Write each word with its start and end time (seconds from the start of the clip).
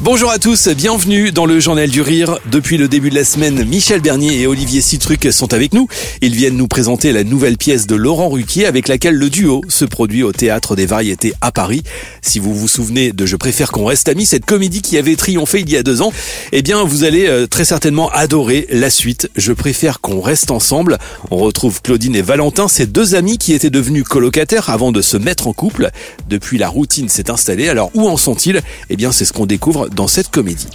Bonjour 0.00 0.30
à 0.30 0.38
tous, 0.38 0.68
bienvenue 0.68 1.32
dans 1.32 1.46
le 1.46 1.60
Journal 1.60 1.88
du 1.88 2.02
Rire. 2.02 2.38
Depuis 2.50 2.76
le 2.76 2.88
début 2.88 3.10
de 3.10 3.14
la 3.14 3.24
semaine, 3.24 3.64
Michel 3.64 4.00
Bernier 4.00 4.40
et 4.40 4.46
Olivier 4.46 4.82
Citruc 4.82 5.32
sont 5.32 5.54
avec 5.54 5.72
nous. 5.72 5.88
Ils 6.20 6.34
viennent 6.34 6.56
nous 6.56 6.68
présenter 6.68 7.12
la 7.12 7.24
nouvelle 7.24 7.56
pièce 7.56 7.86
de 7.86 7.94
Laurent 7.94 8.28
Ruquier 8.28 8.66
avec 8.66 8.88
laquelle 8.88 9.14
le 9.14 9.30
duo 9.30 9.62
se 9.68 9.84
produit 9.84 10.22
au 10.22 10.32
Théâtre 10.32 10.76
des 10.76 10.84
Variétés 10.84 11.32
à 11.40 11.52
Paris. 11.52 11.84
Si 12.22 12.38
vous 12.38 12.54
vous 12.54 12.68
souvenez 12.68 13.12
de 13.12 13.24
Je 13.24 13.36
préfère 13.36 13.72
qu'on 13.72 13.86
reste 13.86 14.08
amis, 14.08 14.26
cette 14.26 14.44
comédie 14.44 14.82
qui 14.82 14.98
avait 14.98 15.16
triomphé 15.16 15.60
il 15.60 15.70
y 15.70 15.76
a 15.76 15.82
deux 15.82 16.02
ans, 16.02 16.12
eh 16.52 16.60
bien 16.60 16.82
vous 16.84 17.04
allez 17.04 17.26
euh, 17.26 17.46
très 17.46 17.64
certainement 17.64 18.10
adorer 18.10 18.66
la 18.70 18.90
suite. 18.90 19.30
Je 19.36 19.52
préfère 19.52 20.00
qu'on 20.00 20.20
reste 20.20 20.50
ensemble. 20.50 20.98
On 21.30 21.36
retrouve 21.36 21.80
Claudine 21.80 22.16
et 22.16 22.22
Valentin, 22.22 22.68
ces 22.68 22.86
deux 22.86 23.14
amis 23.14 23.38
qui 23.38 23.54
étaient 23.54 23.70
devenus 23.70 24.04
colocataires 24.04 24.68
avant 24.68 24.92
de 24.92 25.00
se 25.00 25.16
mettre 25.16 25.46
en 25.46 25.52
couple. 25.52 25.90
Depuis 26.28 26.58
la 26.58 26.68
routine 26.68 27.08
s'est 27.08 27.30
installée. 27.30 27.68
Alors 27.68 27.90
où 27.94 28.08
en 28.08 28.16
sont-ils? 28.16 28.60
Eh 28.90 28.96
bien 28.96 29.12
c'est 29.12 29.24
ce 29.24 29.32
qu'on 29.32 29.46
découvre 29.46 29.83
dans 29.88 30.08
cette 30.08 30.30
comédie. 30.30 30.68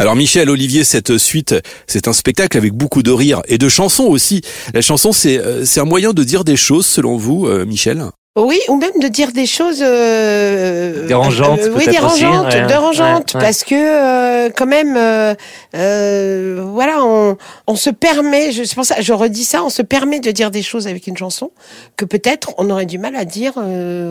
Alors 0.00 0.14
Michel, 0.14 0.48
Olivier, 0.48 0.84
cette 0.84 1.18
suite, 1.18 1.56
c'est 1.88 2.06
un 2.06 2.12
spectacle 2.12 2.56
avec 2.56 2.72
beaucoup 2.72 3.02
de 3.02 3.10
rires 3.10 3.42
et 3.48 3.58
de 3.58 3.68
chansons 3.68 4.04
aussi. 4.04 4.42
La 4.72 4.80
chanson, 4.80 5.12
c'est 5.12 5.38
euh, 5.38 5.64
c'est 5.64 5.80
un 5.80 5.84
moyen 5.84 6.12
de 6.12 6.22
dire 6.22 6.44
des 6.44 6.56
choses 6.56 6.86
selon 6.86 7.16
vous, 7.16 7.46
euh, 7.46 7.66
Michel? 7.66 8.04
Oui, 8.44 8.60
ou 8.68 8.76
même 8.76 8.98
de 9.00 9.08
dire 9.08 9.32
des 9.32 9.46
choses 9.46 9.82
euh, 9.82 11.06
dérangeantes, 11.06 11.60
euh, 11.60 11.74
oui, 11.76 11.86
dérangeantes, 11.86 12.50
dérangeantes, 12.68 13.32
parce 13.32 13.64
que 13.64 13.74
euh, 13.74 14.50
quand 14.54 14.66
même, 14.66 14.96
euh, 14.96 16.64
voilà, 16.72 17.04
on, 17.04 17.36
on 17.66 17.76
se 17.76 17.90
permet, 17.90 18.52
je 18.52 18.72
pense, 18.74 18.92
je 19.00 19.12
redis 19.12 19.44
ça, 19.44 19.64
on 19.64 19.70
se 19.70 19.82
permet 19.82 20.20
de 20.20 20.30
dire 20.30 20.50
des 20.50 20.62
choses 20.62 20.86
avec 20.86 21.06
une 21.06 21.16
chanson 21.16 21.50
que 21.96 22.04
peut-être 22.04 22.52
on 22.58 22.70
aurait 22.70 22.86
du 22.86 22.98
mal 22.98 23.16
à 23.16 23.24
dire 23.24 23.54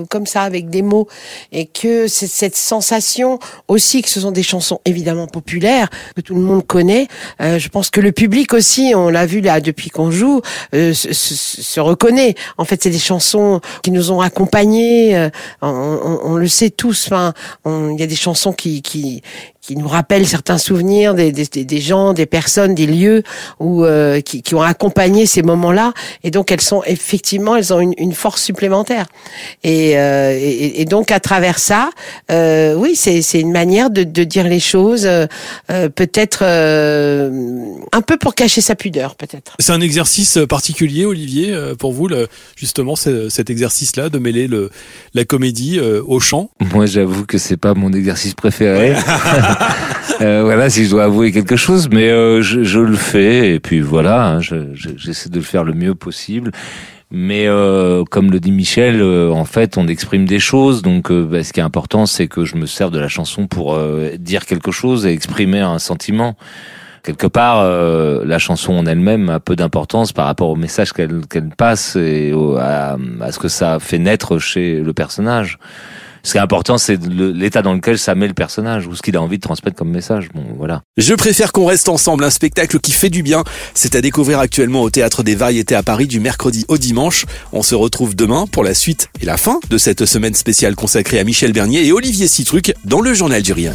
comme 0.10 0.26
ça 0.26 0.42
avec 0.42 0.70
des 0.70 0.82
mots, 0.82 1.08
et 1.52 1.66
que 1.66 2.08
c'est 2.08 2.28
cette 2.28 2.56
sensation 2.56 3.40
aussi 3.68 4.02
que 4.02 4.10
ce 4.10 4.20
sont 4.22 4.32
des 4.32 4.44
chansons 4.44 4.82
évidemment 4.86 5.28
populaires 5.28 5.90
que 6.16 6.22
tout 6.22 6.36
le 6.36 6.42
monde 6.42 6.66
connaît. 6.66 7.08
je 7.40 7.68
pense 7.70 7.90
que 7.90 8.02
le 8.02 8.12
public 8.12 8.54
aussi, 8.54 8.94
on 8.96 9.10
l'a 9.10 9.26
vu 9.26 9.42
là 9.42 9.62
depuis 9.62 9.90
qu'on 9.90 10.12
joue, 10.12 10.42
se, 10.74 10.94
se, 10.94 11.36
se 11.62 11.80
reconnaît. 11.80 12.36
En 12.58 12.66
fait, 12.66 12.84
c'est 12.84 12.90
des 12.90 13.00
chansons 13.00 13.62
qui 13.84 13.92
nous 13.92 14.12
ont 14.12 14.17
accompagnés. 14.22 15.16
Euh, 15.16 15.30
on, 15.62 16.20
on, 16.24 16.36
le 16.36 16.48
sait 16.48 16.70
tous. 16.70 17.08
Enfin, 17.08 17.34
il 17.66 18.00
y 18.00 18.04
a 18.04 18.08
des 18.08 18.16
chansons 18.16 18.54
qui, 18.54 18.82
qui, 18.82 19.22
qui 19.68 19.76
nous 19.76 19.88
rappellent 19.90 20.26
certains 20.26 20.58
souvenirs 20.58 21.14
des, 21.14 21.34
des, 21.34 21.46
des 21.46 21.82
gens, 21.82 22.14
des 22.14 22.26
personnes, 22.26 22.74
des 22.74 22.88
lieux 22.88 23.24
où 23.60 23.84
euh, 23.84 24.22
qui, 24.22 24.42
qui, 24.42 24.56
ont 24.56 24.62
accompagné 24.62 25.26
ces 25.26 25.42
moments-là. 25.42 25.92
Et 26.24 26.32
donc 26.32 26.54
elles 26.54 26.62
sont 26.62 26.84
effectivement, 26.86 27.58
elles 27.58 27.74
ont 27.74 27.82
une, 27.82 27.94
une 27.98 28.14
force 28.14 28.42
supplémentaire. 28.42 29.08
Et, 29.66 29.98
euh, 29.98 30.32
et, 30.40 30.80
et, 30.80 30.86
donc 30.86 31.12
à 31.12 31.20
travers 31.20 31.60
ça, 31.60 31.90
euh, 32.32 32.76
oui, 32.76 32.96
c'est 32.96 33.22
une 33.42 33.52
manière 33.52 33.90
de, 33.90 34.04
de, 34.04 34.24
dire 34.24 34.48
les 34.48 34.62
choses, 34.62 35.06
euh, 35.06 35.28
peut-être 35.68 36.44
un 36.44 38.02
peu 38.02 38.16
pour 38.18 38.36
cacher 38.36 38.62
sa 38.62 38.76
pudeur, 38.76 39.16
peut-être. 39.16 39.58
C'est 39.60 39.74
un 39.74 39.82
exercice 39.82 40.40
particulier, 40.48 41.06
Olivier, 41.06 41.54
pour 41.78 41.92
vous, 41.92 42.08
le, 42.08 42.30
justement, 42.56 42.96
cet 42.96 43.50
exercice-là 43.50 44.08
de 44.08 44.18
mêler 44.18 44.48
le, 44.48 44.70
la 45.14 45.26
comédie 45.26 45.78
au 45.80 46.22
chant. 46.22 46.52
Moi, 46.74 46.86
j'avoue 46.86 47.26
que 47.26 47.38
c'est 47.38 47.58
pas 47.58 47.74
mon 47.74 47.92
exercice 47.92 48.34
préféré. 48.34 48.96
euh, 50.22 50.44
voilà, 50.44 50.70
si 50.70 50.86
je 50.86 50.92
dois 50.92 51.06
avouer 51.06 51.32
quelque 51.32 51.56
chose, 51.56 51.90
mais 51.92 52.10
euh, 52.10 52.42
je, 52.42 52.64
je, 52.64 52.80
le 52.80 52.96
fais 52.96 53.54
et 53.56 53.60
puis 53.60 53.80
voilà, 53.80 54.28
hein, 54.28 54.40
j'essaie 54.40 55.30
de 55.30 55.36
le 55.36 55.42
faire 55.42 55.64
le 55.64 55.74
mieux 55.74 55.96
possible. 55.96 56.52
Mais 57.10 57.48
euh, 57.48 58.04
comme 58.04 58.32
le 58.32 58.40
dit 58.40 58.52
Michel, 58.52 59.02
euh, 59.02 59.32
en 59.32 59.46
fait, 59.46 59.78
on 59.78 59.88
exprime 59.88 60.26
des 60.26 60.40
choses. 60.40 60.82
Donc, 60.82 61.10
euh, 61.10 61.24
bah, 61.24 61.44
ce 61.44 61.54
qui 61.54 61.62
est 61.62 61.64
important, 61.64 62.06
c'est 62.06 62.28
que 62.28 62.44
je 62.44 62.58
me 62.58 62.66
sers 62.66 62.92
de 62.92 63.00
la 63.00 63.08
chanson 63.08 63.48
pour 63.48 63.76
euh, 63.76 64.18
dire 64.18 64.46
quelque 64.46 64.72
chose 64.72 65.06
et 65.06 65.14
exprimer 65.14 65.62
un 65.62 65.80
sentiment. 65.80 66.36
Quelque 67.04 67.28
part, 67.28 67.64
la 67.64 68.38
chanson 68.38 68.74
en 68.74 68.86
elle-même 68.86 69.30
a 69.30 69.40
peu 69.40 69.56
d'importance 69.56 70.12
par 70.12 70.26
rapport 70.26 70.50
au 70.50 70.58
message 70.58 70.92
qu'elle 70.92 71.50
passe 71.56 71.96
et 71.96 72.34
à, 72.60 72.98
à, 73.22 73.32
ce 73.32 73.40
que 73.40 73.48
ça 73.48 73.80
fait 73.80 73.98
naître 73.98 74.40
chez 74.40 74.82
le 74.82 74.92
personnage 74.92 75.58
ce 76.28 76.34
qui 76.34 76.38
est 76.40 76.42
important, 76.42 76.78
c'est 76.78 77.00
l'état 77.08 77.62
dans 77.62 77.74
lequel 77.74 77.98
ça 77.98 78.14
met 78.14 78.28
le 78.28 78.34
personnage 78.34 78.86
ou 78.86 78.96
ce 78.96 79.02
qu'il 79.02 79.16
a 79.16 79.22
envie 79.22 79.38
de 79.38 79.42
transmettre 79.42 79.78
comme 79.78 79.90
message. 79.90 80.28
Bon, 80.36 80.44
voilà. 80.58 80.82
Je 80.98 81.14
préfère 81.14 81.54
qu'on 81.54 81.66
reste 81.66 81.88
ensemble, 81.88 82.26
un 82.26 82.30
spectacle 82.30 82.82
qui 82.82 82.92
fait 82.92 83.10
du 83.10 83.24
bien. 83.24 83.46
C'est 83.74 83.96
à 83.96 84.02
découvrir 84.02 84.40
actuellement 84.40 84.82
au 84.82 84.90
Théâtre 84.90 85.24
des 85.24 85.36
Variétés 85.36 85.74
à 85.74 85.84
Paris 85.84 86.06
du 86.06 86.20
mercredi 86.20 86.66
au 86.68 86.78
dimanche. 86.78 87.26
On 87.54 87.64
se 87.64 87.76
retrouve 87.76 88.14
demain 88.14 88.46
pour 88.46 88.66
la 88.66 88.74
suite 88.74 89.08
et 89.22 89.26
la 89.26 89.38
fin 89.38 89.62
de 89.70 89.78
cette 89.78 90.06
semaine 90.06 90.34
spéciale 90.34 90.76
consacrée 90.76 91.18
à 91.18 91.24
Michel 91.24 91.54
Bernier 91.54 91.86
et 91.86 91.94
Olivier 91.94 92.28
Citruc 92.28 92.74
dans 92.84 93.00
le 93.00 93.14
Journal 93.14 93.42
du 93.42 93.54
Rien. 93.54 93.72